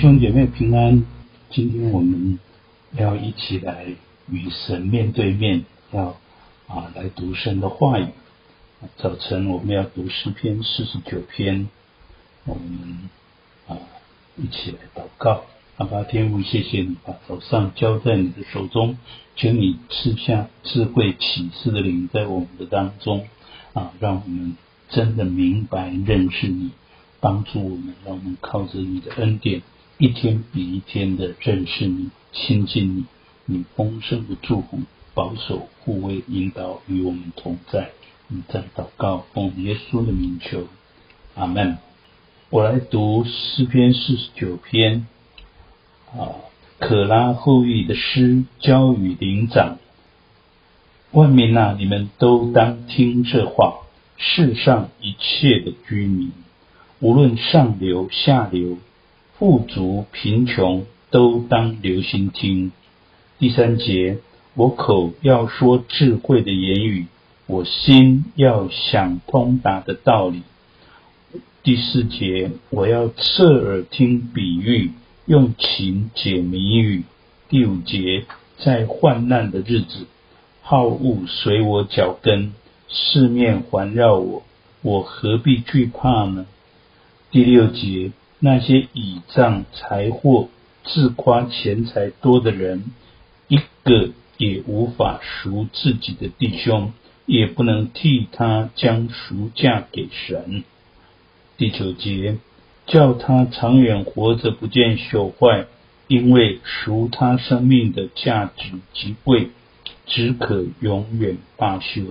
[0.00, 1.04] 弟兄姐妹平安，
[1.50, 2.38] 今天我们
[2.92, 3.84] 要一起来
[4.30, 6.18] 与神面对面，要
[6.68, 8.06] 啊来读神的话语。
[8.96, 11.68] 早晨我们要读诗篇四十九篇，
[12.46, 13.10] 我们
[13.68, 13.76] 啊
[14.38, 15.42] 一起来祷告。
[15.76, 18.96] 阿爸天父，谢谢你把早上交在你的手中，
[19.36, 23.28] 请你赐下智慧启示的灵在我们的当中
[23.74, 24.56] 啊，让我们
[24.88, 26.70] 真的明白认识你。
[27.20, 29.60] 帮助我们，让我们靠着你的恩典，
[30.00, 33.04] 一天比一天的认识你、亲近你。
[33.44, 34.78] 你丰盛的祝福、
[35.12, 37.90] 保守、护卫、引导与我们同在。
[38.28, 40.68] 你在祷告，奉耶稣的名求，
[41.34, 41.76] 阿门。
[42.48, 45.06] 我来读诗篇四十九篇，
[46.16, 46.32] 啊，
[46.78, 49.76] 可拉后裔的诗，交与灵长。
[51.10, 53.80] 万民啊，你们都当听这话，
[54.16, 56.32] 世上一切的居民。
[57.00, 58.78] 无论上流下流，
[59.40, 62.72] 富足贫穷，都当留心听。
[63.38, 64.18] 第三节，
[64.52, 67.06] 我口要说智慧的言语，
[67.46, 70.42] 我心要想通达的道理。
[71.62, 74.90] 第四节，我要侧耳听比喻，
[75.24, 77.04] 用情解谜语。
[77.48, 78.26] 第五节，
[78.58, 80.06] 在患难的日子，
[80.60, 82.52] 好恶随我脚跟，
[82.90, 84.42] 四面环绕我，
[84.82, 86.44] 我何必惧怕呢？
[87.30, 88.10] 第六节，
[88.42, 90.48] 那些倚仗财货、
[90.82, 92.84] 自夸钱财多的人，
[93.48, 96.94] 一个也无法赎自己的弟兄，
[97.26, 100.64] 也不能替他将赎价给神。
[101.58, 102.38] 第九节，
[102.86, 105.66] 叫他长远活着，不见朽坏，
[106.08, 109.50] 因为赎他生命的价值极贵，
[110.06, 112.02] 只可永远罢休。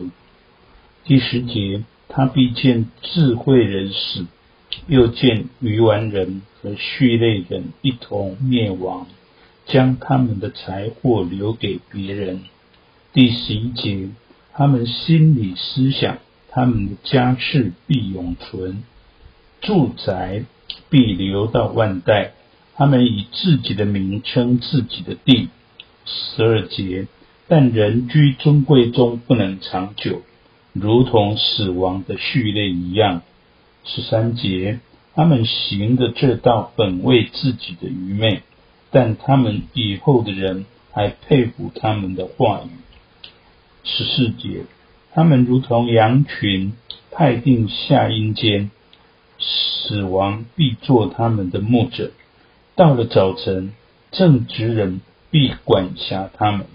[1.06, 4.28] 第十节，他必见智慧人死。
[4.88, 9.08] 又见鱼丸人和畜类人一同灭亡，
[9.66, 12.42] 将他们的财货留给别人。
[13.14, 14.10] 第十一节，
[14.54, 16.18] 他们心里思想，
[16.50, 18.84] 他们的家世必永存，
[19.62, 20.44] 住宅
[20.90, 22.34] 必留到万代。
[22.76, 25.50] 他们以自己的名称自己的地。
[26.06, 27.08] 十二节，
[27.48, 30.22] 但人居尊贵中不能长久，
[30.74, 33.22] 如同死亡的畜类一样。
[33.84, 34.80] 十三节，
[35.16, 38.44] 他们行的这道本为自己的愚昧，
[38.92, 42.70] 但他们以后的人还佩服他们的话语。
[43.84, 44.66] 十四节，
[45.14, 46.74] 他们如同羊群
[47.12, 48.70] 派定下阴间，
[49.40, 52.12] 死亡必做他们的牧者。
[52.76, 53.74] 到了早晨，
[54.12, 55.02] 正直人
[55.32, 56.68] 必管辖他们，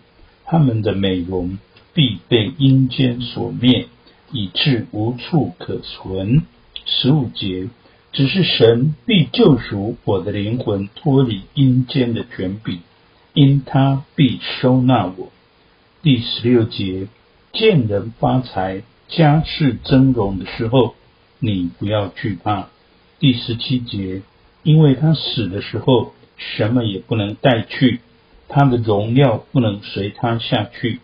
[0.44, 1.58] 他们的美容
[1.92, 3.86] 必被阴间所灭，
[4.32, 6.42] 以致无处可存。
[6.86, 7.68] 十五节，
[8.12, 12.80] 只是神必救赎我的灵魂，脱离阴间的权柄，
[13.32, 15.32] 因他必收纳我。
[16.02, 17.08] 第十六节，
[17.52, 20.94] 见人发财、家世增荣的时候，
[21.38, 22.68] 你不要惧怕。
[23.18, 24.20] 第十七节，
[24.62, 28.00] 因为他死的时候，什么也不能带去，
[28.48, 31.00] 他的荣耀不能随他下去。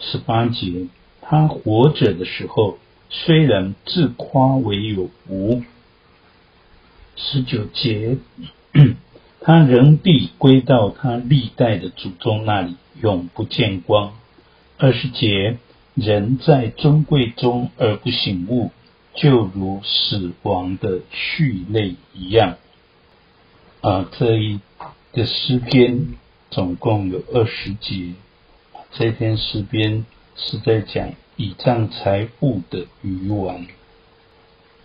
[0.00, 0.86] 十八节，
[1.20, 2.78] 他活着的时候。
[3.10, 5.62] 虽然自夸为有无，
[7.16, 8.18] 十九节，
[9.40, 14.12] 他仍必归到他历代的祖宗那里，永不见光。
[14.76, 15.56] 二十节，
[15.94, 18.70] 人在尊贵中而不醒悟，
[19.14, 22.58] 就如死亡的畜类一样。
[23.80, 24.60] 啊，这一
[25.12, 26.08] 个诗篇
[26.50, 28.12] 总共有二十节，
[28.92, 30.04] 这篇诗篇
[30.36, 31.14] 是在讲。
[31.38, 33.68] 倚仗财富的愚顽，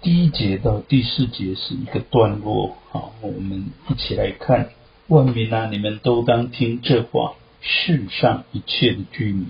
[0.03, 2.77] 第一节到第四节是一个段落。
[2.91, 4.69] 好，我们一起来看。
[5.07, 9.47] 万民啊，你们都当听这话，世上一切的居民。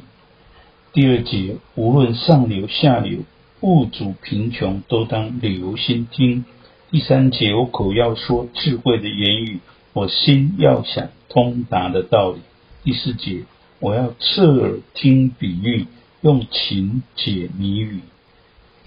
[0.93, 3.19] 第二节，无论上流下流，
[3.59, 6.45] 富足贫穷，都当留心听。
[6.89, 9.59] 第三节，我口要说智慧的言语，
[9.91, 12.39] 我心要想通达的道理。
[12.85, 13.43] 第四节，
[13.81, 15.87] 我要侧耳听比喻。
[16.23, 17.99] 用琴解谜语，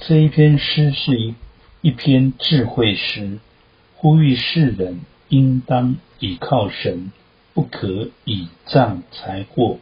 [0.00, 1.34] 这一篇诗是一
[1.82, 3.40] 一篇智慧诗，
[3.94, 7.12] 呼吁世人应当倚靠神，
[7.52, 9.76] 不可倚仗财货。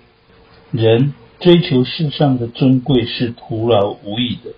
[0.72, 4.50] 人追求世上的尊贵是徒劳无益的，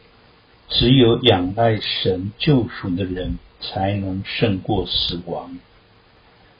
[0.70, 5.58] 只有仰赖神救赎的人，才能胜过死亡。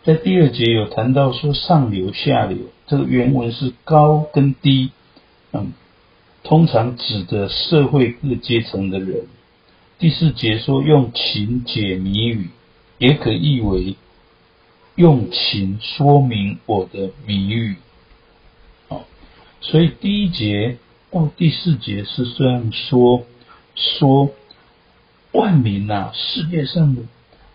[0.04, 4.90] 在第二节有谈到说上流下流，这个原文是高跟低，
[5.54, 5.72] 嗯。
[6.46, 9.26] 通常指的社会各阶层的人。
[9.98, 12.50] 第四节说用情解谜语，
[12.98, 13.96] 也可译为
[14.94, 17.74] 用情说明我的谜语。
[18.86, 19.04] 好，
[19.60, 20.76] 所以第一节
[21.10, 23.24] 到第四节是这样说：
[23.74, 24.30] 说
[25.32, 27.02] 万民啊，世界上的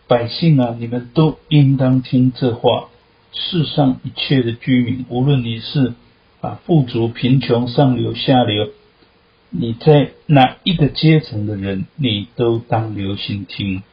[0.05, 2.89] 百姓啊，你们都应当听这话。
[3.31, 5.93] 世上一切的居民，无论你是
[6.41, 8.67] 啊富足贫穷、上流下流，
[9.53, 13.83] 你在哪一个阶层的人，你都当留心听。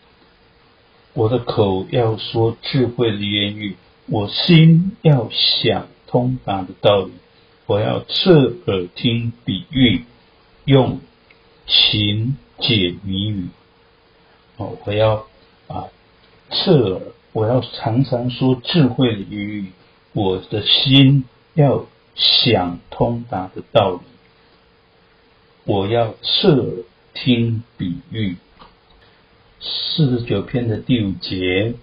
[1.15, 3.75] 我的口要说智慧的言语，
[4.07, 7.13] 我心要想通达的道理。
[7.67, 10.05] 我要侧耳听比喻，
[10.65, 11.01] 用
[11.67, 13.49] 情解谜语。
[14.59, 15.27] 哦，我要
[15.67, 15.87] 啊
[16.51, 17.03] 侧耳，
[17.33, 19.73] 我要常常说智慧的言语。
[20.13, 21.25] 我的心
[21.55, 21.85] 要
[22.15, 24.01] 想通达的道理。
[25.69, 26.77] 我要侧
[27.13, 28.37] 听比喻。
[29.61, 31.75] 四十九篇的第五节，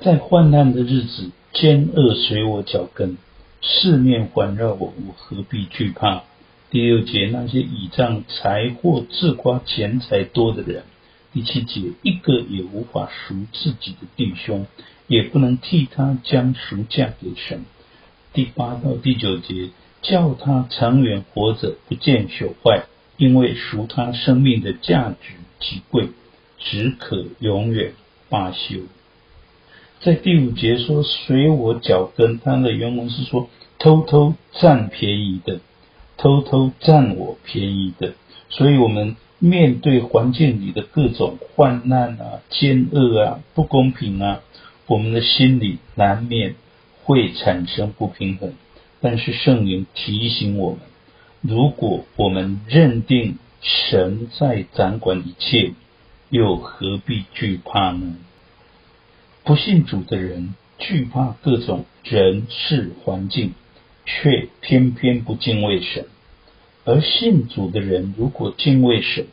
[0.00, 3.18] 在患难的日子，奸恶随我脚跟，
[3.60, 6.22] 四面环绕我，我何必惧怕？
[6.70, 10.84] 第六节，那些倚仗财货、自夸钱财多的人。
[11.34, 14.64] 第七节，一个也无法赎自己的弟兄，
[15.06, 17.66] 也不能替他将赎价给神。
[18.32, 19.68] 第八到第九节，
[20.00, 22.86] 叫他长远活着，不见朽坏，
[23.22, 26.08] 因为赎他生命的价值极贵。
[26.64, 27.94] 只可永远
[28.28, 28.82] 罢休。
[30.00, 35.58] 在第五节说随我脚跟，他的原文是说偷偷占便宜的，
[36.16, 38.14] 偷偷占我便宜的。
[38.48, 44.40] 所以，我们面对环境里的各种患难啊、奸恶啊、不公平啊，
[44.86, 46.54] 我们的心里难免
[47.02, 48.52] 会产生不平衡。
[49.00, 50.78] 但是，圣灵提醒我们，
[51.42, 55.74] 如果我们认定神在掌管一切。
[56.30, 58.16] 又何必惧怕呢？
[59.44, 63.52] 不信主的人惧怕各种人事环境，
[64.06, 66.04] 却偏偏不敬畏神；
[66.86, 69.26] 而信主的人如果敬畏神，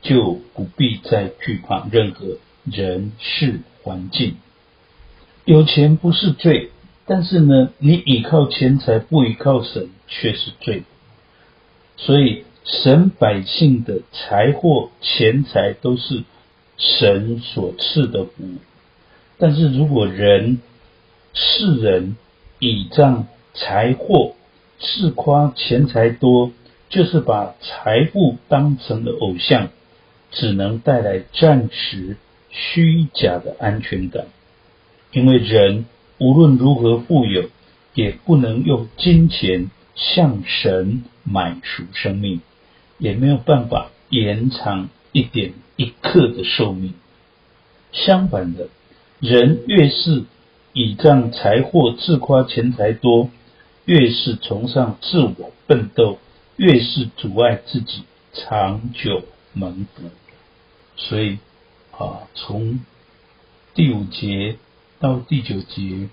[0.00, 4.36] 就不必再惧怕任何人事环境。
[5.44, 6.70] 有钱不是罪，
[7.04, 10.84] 但是呢，你倚靠钱财不倚靠神却是罪。
[11.96, 16.24] 所以，神百姓的财货、钱财都是。
[16.78, 18.44] 神所赐的福，
[19.38, 20.60] 但是如果人
[21.32, 22.18] 世人
[22.58, 24.34] 倚仗财货，
[24.78, 26.52] 自夸钱财多，
[26.90, 29.70] 就是把财富当成了偶像，
[30.32, 32.18] 只能带来暂时
[32.50, 34.26] 虚假的安全感。
[35.12, 35.86] 因为人
[36.18, 37.48] 无论如何富有，
[37.94, 42.42] 也不能用金钱向神买赎生命，
[42.98, 46.94] 也没有办法延长一点一刻的寿命。
[47.92, 48.68] 相反的，
[49.20, 50.24] 人越是
[50.74, 53.30] 倚仗财货，自夸钱财多，
[53.86, 56.18] 越是崇尚自我奋斗，
[56.56, 58.02] 越是阻碍自己
[58.34, 59.22] 长久
[59.54, 60.10] 蒙福。
[60.96, 61.38] 所以
[61.92, 62.80] 啊，从
[63.74, 64.56] 第五节
[64.98, 66.08] 到第九节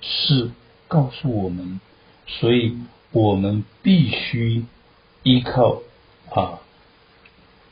[0.00, 0.50] 是
[0.88, 1.80] 告诉我们，
[2.26, 2.76] 所以
[3.12, 4.64] 我们必须
[5.22, 5.82] 依靠
[6.30, 6.60] 啊。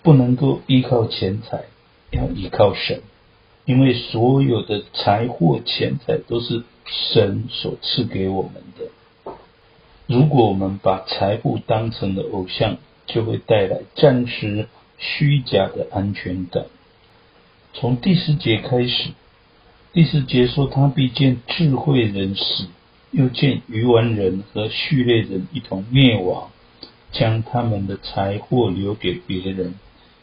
[0.02, 1.64] 不能够依靠钱财，
[2.11, 3.00] 要依靠神，
[3.64, 9.32] 因为所有的财货、钱财都是神所赐给我们的。
[10.06, 14.68] 如果我们把财富当成了偶像，就会带来暂时
[14.99, 16.66] 虚假的安全感。
[17.73, 19.08] 从第十节开始，
[19.94, 22.66] 第十节说他必见智慧人死，
[23.14, 26.50] 又见余文人和畜类人一同灭亡，
[27.12, 29.75] 将他们的财货留给别人。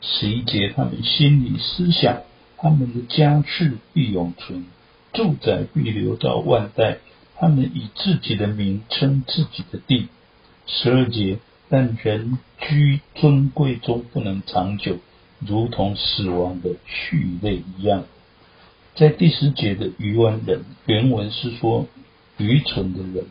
[0.02, 2.24] 十一节，他们心里思想，
[2.58, 4.66] 他们的家世必永存，
[5.14, 6.98] 住宅必留到万代。
[7.38, 10.10] 他们以自己的名称自己的地。
[10.68, 14.98] 十二节，但人居尊贵中不能长久，
[15.40, 18.04] 如同死亡的畜类一样。
[18.96, 21.88] 在第十节的余文人，原文是说
[22.42, 23.26] 愚蠢的人，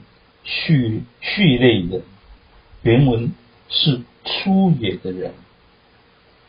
[0.44, 2.02] 畜畜类人，
[2.82, 3.32] 原文
[3.68, 5.34] 是粗野的人。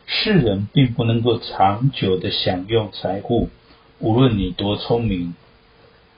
[0.06, 3.50] 世人并不能够长久的享用财富，
[4.00, 5.34] 无论你多聪明，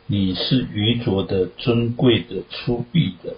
[0.08, 3.36] 你是愚拙的、尊贵的、粗鄙的，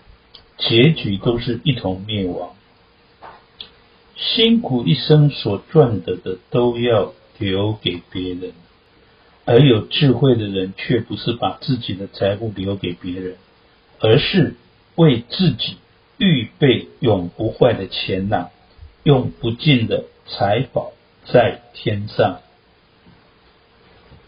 [0.57, 2.55] 结局都是一同灭亡。
[4.15, 8.53] 辛苦一生所赚得的，都要留给别人，
[9.45, 13.35] 而有智慧的人却不是把自己的财富留给别人，
[13.99, 14.55] 而是
[14.95, 15.77] 为自己
[16.17, 18.49] 预备永不坏的钱囊，
[19.03, 20.93] 用不尽的财宝
[21.25, 22.39] 在天上。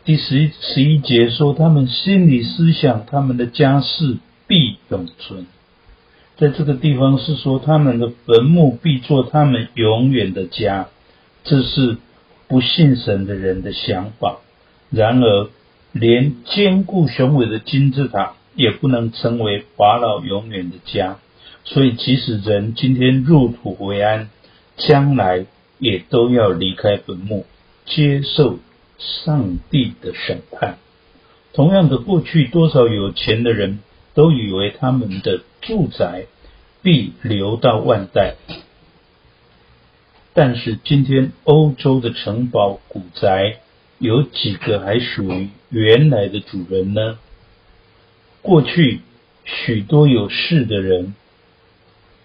[0.05, 5.47] 第十一十一节说，他们心里思想，他们的家室必永存。
[6.37, 10.87] 在这个地方是说，他们的坟墓必做他们永远的家。
[11.43, 11.97] 这是
[12.47, 14.37] 不信神的人的想法。
[14.89, 15.49] 然而，
[15.91, 21.17] 连坚固雄伟的金字塔也不能成为法老永远的家。
[21.65, 24.29] 所以，即使人今天入土为安，
[24.77, 25.45] 将来
[25.79, 27.45] 也都要离开坟墓，
[27.85, 28.59] 接受
[28.97, 30.77] 上帝的审判。
[31.53, 33.79] 同样的，过去多少有钱的人
[34.13, 36.27] 都以为他们的住宅
[36.81, 38.35] 必留到万代，
[40.33, 43.57] 但是今天欧洲的城堡古宅
[43.99, 47.19] 有几个还属于原来的主人呢？
[48.41, 49.01] 过去
[49.43, 51.13] 许多有势的人。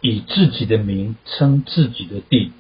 [0.05, 2.51] 以自己的名称自己的地，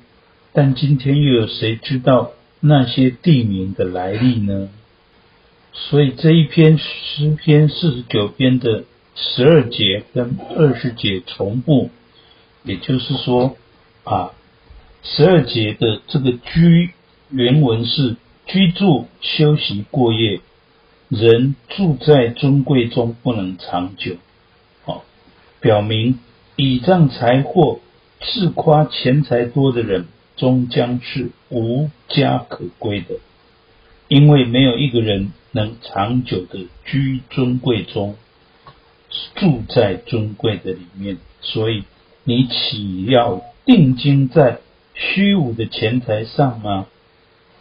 [0.52, 4.68] 但今天又有谁知道那些地名的来历呢？
[5.72, 8.84] 所以这一篇诗篇四十九篇的
[9.16, 11.90] 十二节跟二十节重复，
[12.62, 13.56] 也就是说
[14.04, 14.30] 啊，
[15.02, 16.92] 十二节的这个居
[17.28, 18.14] 原文是
[18.52, 20.40] 居住、休息、过夜，
[21.08, 24.16] 人住在尊贵中不能长久，
[24.84, 25.04] 好，
[25.58, 26.18] 表明。
[26.56, 27.80] 倚仗财货、
[28.20, 30.06] 自夸钱财多的人，
[30.36, 33.14] 终将是无家可归的，
[34.08, 38.16] 因为没有一个人能长久的居尊贵中，
[39.34, 41.16] 住在尊贵的里面。
[41.40, 41.84] 所以，
[42.24, 44.58] 你岂要定睛在
[44.92, 46.86] 虚无的钱财上吗？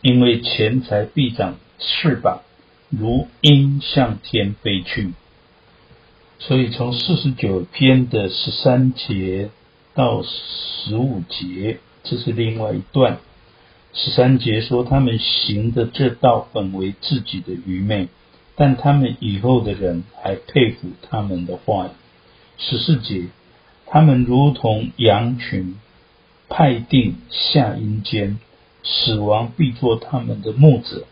[0.02, 2.42] 因为钱财必长翅膀，
[2.90, 5.14] 如鹰向天飞去。
[6.40, 9.52] 所以，从四十九篇的十三节
[9.94, 13.20] 到十五节，这是另外一段。
[13.94, 18.08] 十三节说，他们行的这道本为自己的愚昧，
[18.56, 21.90] 但他们以后的人还佩服他们的话语。
[22.58, 23.28] 十四节，
[23.86, 25.78] 他们如同羊群
[26.50, 28.40] 派定下阴间，
[28.84, 31.06] 死亡必作他们的牧者。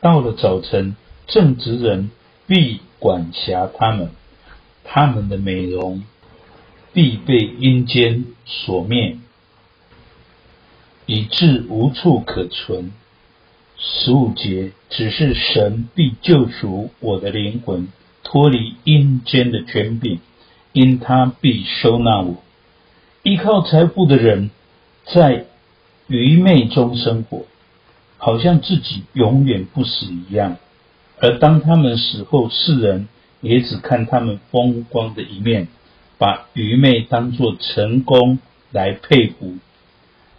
[0.00, 0.96] 到了早晨，
[1.26, 2.10] 正直人
[2.46, 4.10] 必管辖他们。
[4.84, 6.04] 他们的美容
[6.92, 9.16] 必被阴间所灭，
[11.06, 12.92] 以致无处可存。
[13.78, 17.88] 十五节，只是神必救赎我的灵魂，
[18.22, 20.20] 脱离阴间的权柄，
[20.72, 22.36] 因他必收纳我。
[23.22, 24.50] 依靠财富的人，
[25.12, 25.46] 在
[26.08, 27.46] 愚昧中生活，
[28.18, 30.56] 好像自己永远不死一样。
[31.20, 33.08] 而当他们死后，世人。
[33.42, 35.68] 也只看他们风光的一面，
[36.18, 38.38] 把愚昧当作成功
[38.72, 39.58] 来佩服，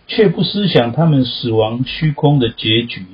[0.08, 3.06] 却不思想他们死亡虚空的结局。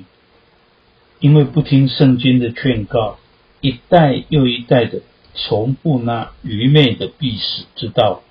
[1.20, 3.18] 因为不听圣经的劝告，
[3.60, 5.02] 一代又一代的
[5.34, 8.22] 重复那愚昧的必死之道，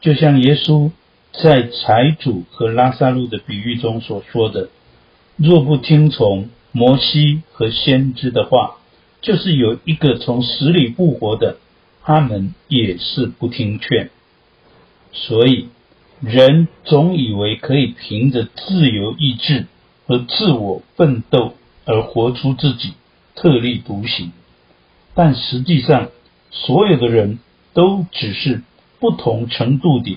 [0.00, 0.90] 就像耶稣
[1.32, 4.68] 在财主和拉萨路的比喻中所说的
[5.36, 8.76] ：“若不听从摩西和先知的话。”
[9.22, 11.58] 就是有一个从死里复活的，
[12.02, 14.08] 他们也是不听劝，
[15.12, 15.68] 所以
[16.22, 19.66] 人总以为可以凭着自由意志
[20.06, 21.52] 和自我奋斗
[21.84, 22.94] 而活出自己
[23.34, 24.32] 特立独行，
[25.14, 26.08] 但实际上
[26.50, 27.40] 所有的人
[27.74, 28.62] 都只是
[29.00, 30.16] 不同程度地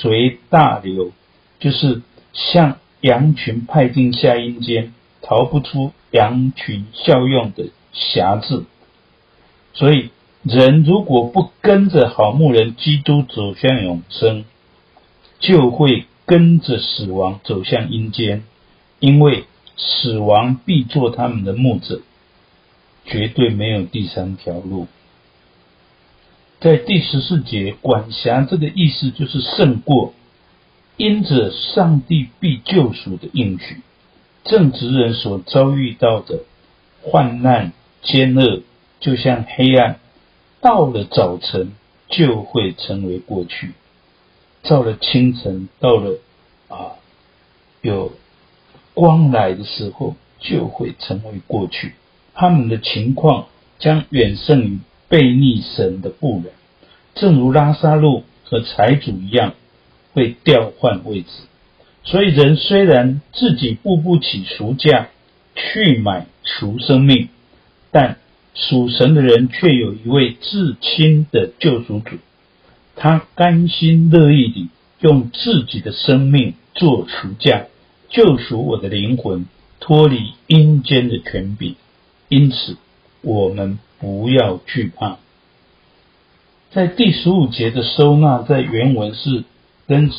[0.00, 1.12] 随大流，
[1.60, 4.92] 就是像羊群派定下阴间，
[5.22, 7.70] 逃不出羊群效用的。
[7.90, 8.64] 辖制，
[9.72, 10.10] 所以
[10.42, 14.44] 人如果不跟着好牧人基督走向永生，
[15.40, 18.44] 就会跟着死亡走向阴间，
[19.00, 22.02] 因为死亡必做他们的牧者，
[23.06, 24.86] 绝对没有第三条路。
[26.60, 30.14] 在第十四节，管辖这个意思就是胜过，
[30.96, 33.82] 因着上帝必救赎的应许，
[34.44, 36.40] 正直人所遭遇到的
[37.02, 37.72] 患难。
[38.00, 38.62] 奸恶
[39.00, 39.98] 就像黑暗，
[40.60, 41.72] 到了早晨
[42.08, 43.70] 就会成为过去；
[44.62, 46.20] 到了清晨，到了
[46.68, 46.94] 啊
[47.82, 48.12] 有
[48.94, 51.94] 光来的时候，就会成为过去。
[52.34, 53.48] 他们的情况
[53.80, 56.52] 将远胜于悖逆神的妇人，
[57.14, 59.54] 正如拉萨路和财主一样，
[60.12, 61.28] 会调换位置。
[62.04, 65.08] 所以，人虽然自己付不起赎价
[65.54, 67.28] 去买赎生命。
[67.90, 68.18] 但
[68.54, 72.16] 属神的人却有一位至亲的救赎主，
[72.96, 74.68] 他甘心乐意地
[75.00, 77.64] 用自己的生命做赎价，
[78.10, 79.46] 救赎我的灵魂，
[79.80, 81.76] 脱离阴间的权柄。
[82.28, 82.76] 因此
[83.20, 85.18] 我们不要惧怕。
[86.70, 89.44] 在第十五节的收纳，在原文是
[89.86, 90.10] 跟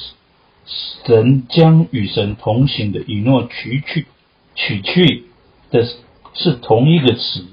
[1.06, 4.06] 神将与神同行的以诺取去
[4.56, 5.25] 取去
[5.72, 5.88] 的
[6.34, 7.46] 是同一个词。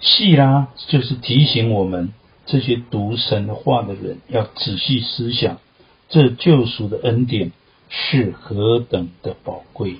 [0.00, 2.12] 细拉就是提醒我们
[2.46, 5.58] 这些读神的话的人，要仔细思想，
[6.08, 7.52] 这救赎的恩典
[7.88, 9.96] 是何等的宝贵。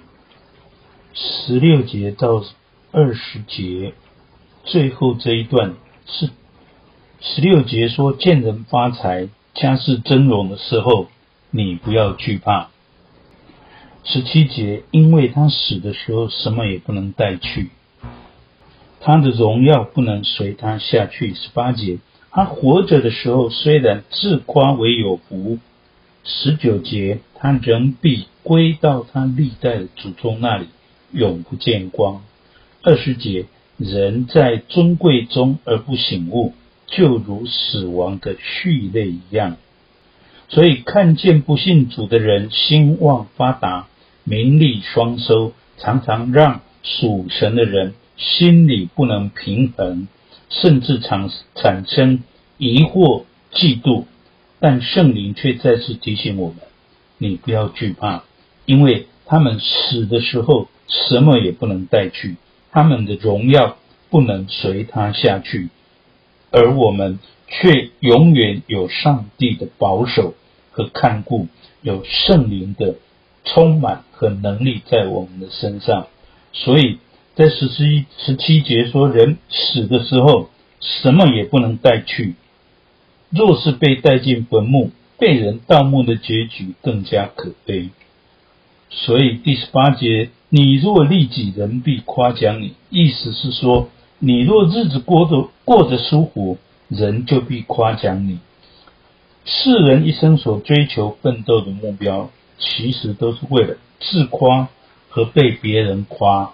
[1.14, 2.44] 十六节到
[2.92, 3.92] 二十节
[4.64, 5.74] 最后这一段
[6.06, 6.30] 是
[7.20, 11.08] 十六节说：“见人发财、家世峥嵘的时候，
[11.50, 12.68] 你不要惧怕。”
[14.04, 17.70] 十七节，因为他死的时候什么也不能带去。
[19.00, 21.34] 他的荣耀不能随他下去。
[21.34, 21.98] 十八节，
[22.30, 25.58] 他活着的时候虽然自夸为有福。
[26.24, 30.66] 十九节，他仍必归到他历代的祖宗那里，
[31.10, 32.22] 永不见光。
[32.82, 33.46] 二十节，
[33.78, 36.52] 人在尊贵中而不醒悟，
[36.86, 39.56] 就如死亡的序列一样。
[40.48, 43.86] 所以看见不信主的人兴旺发达，
[44.24, 47.94] 名利双收，常常让属神的人。
[48.16, 50.08] 心里不能平衡，
[50.50, 52.24] 甚至产产生
[52.56, 54.06] 疑惑、嫉妒，
[54.58, 56.56] 但圣灵却再次提醒我们：
[57.16, 58.24] 你不要惧怕，
[58.66, 62.34] 因为他们死的时候什么也不能带去，
[62.78, 63.76] 他们的荣耀
[64.08, 65.68] 不能随他下去，
[66.52, 67.18] 而我们
[67.48, 70.34] 却永远有上帝的保守
[70.70, 71.48] 和看顾，
[71.82, 72.94] 有圣灵的
[73.44, 76.06] 充满和能力在我们的身上，
[76.52, 76.98] 所以。
[77.34, 80.50] 在十七十七节说，人死的时候
[80.80, 82.34] 什么也不能带去，
[83.30, 87.90] 若是被带进坟墓，被人盗墓的结局更加可悲。
[88.90, 92.74] 所以第十八节，你若利己，人必夸奖你。
[92.88, 96.56] 意思是说，你若日子过得过得舒服，
[96.88, 98.38] 人就必夸奖你。
[99.44, 104.68] 世人一生所追求奋斗的目标，其实都是为了自夸
[105.08, 106.52] 和被别人夸。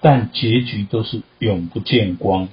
[0.00, 2.48] 但结局都是永不见光。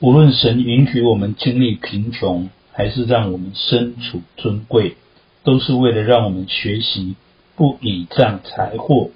[0.00, 4.96] 无论神允许我们经历贫穷，还是让我们身处尊贵，
[5.44, 7.16] 都是为了让我们学习
[7.60, 9.10] 不倚仗财货，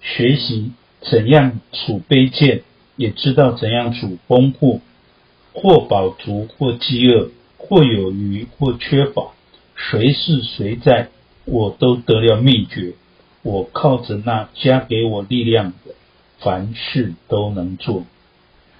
[0.00, 2.62] 学习怎样处卑贱，
[2.96, 4.80] 也知道怎样处丰富，
[5.52, 9.32] 或饱足，或饥饿，或有余，或缺乏，
[9.74, 11.08] 谁是谁在，
[11.44, 12.94] 我都得了秘诀。
[13.42, 15.94] 我靠着那加给我力量的。
[16.38, 18.04] 凡事都能做，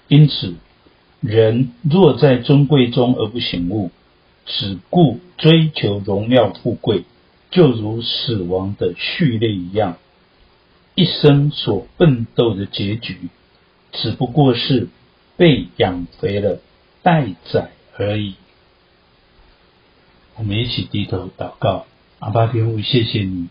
[0.09, 0.55] 因此，
[1.21, 3.91] 人若在尊贵中而不醒悟，
[4.47, 7.05] 只顾追求荣耀富贵，
[7.51, 9.99] 就如死亡的序列一样，
[10.95, 13.29] 一生所奋斗的结局，
[13.93, 14.89] 只不过是
[15.37, 16.61] 被养肥了
[17.03, 18.35] 待宰而已。
[20.37, 21.87] 我们一起低头祷告，
[22.19, 23.49] 阿爸天父，谢谢你，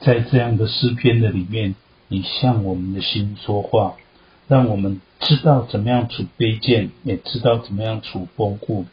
[0.00, 1.74] 在这样的诗篇的里面。
[2.12, 3.94] 你向我们的心说话，
[4.48, 8.84] 让我们知道怎么样处卑贱，也知道怎么样处丰富。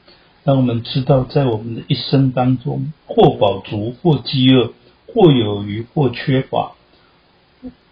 [0.48, 4.72] 让我们知道，在我们的一生当中，或饱足，或饥饿，
[5.06, 6.72] 或有余，或缺乏，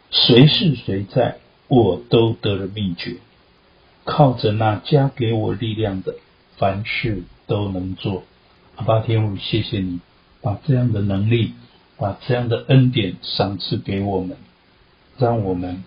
[0.10, 3.18] 谁是谁在，我都得了秘诀。
[4.06, 6.16] 靠着那加给我力量的，
[6.56, 8.24] 凡事都能做。
[8.78, 10.00] 阿爸天父，谢谢你，
[10.42, 11.52] 把这样的能力，
[11.98, 14.38] 把这样的恩典赏赐给我们。
[15.18, 15.84] 让我们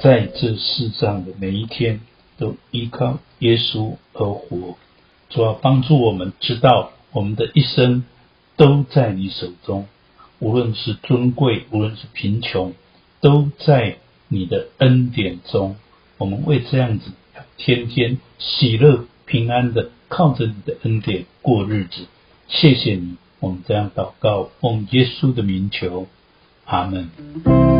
[0.00, 2.00] 在这世上的每一天
[2.36, 4.76] 都依靠耶稣而活，
[5.30, 8.04] 主要帮助我们知道我们的一生
[8.56, 9.86] 都在你手中，
[10.40, 12.74] 无论是尊贵，无论是贫穷，
[13.20, 15.76] 都在你的恩典中。
[16.18, 17.12] 我们为这样子
[17.56, 22.06] 天天喜乐平安的靠着你的恩典过日子。
[22.48, 26.06] 谢谢你，我们这样祷告，奉耶稣的名求，
[26.64, 27.79] 阿门。